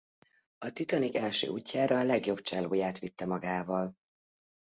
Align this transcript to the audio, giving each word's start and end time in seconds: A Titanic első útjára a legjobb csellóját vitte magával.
A 0.57 0.71
Titanic 0.73 1.15
első 1.15 1.47
útjára 1.47 1.99
a 1.99 2.03
legjobb 2.03 2.41
csellóját 2.41 2.99
vitte 2.99 3.25
magával. 3.25 3.97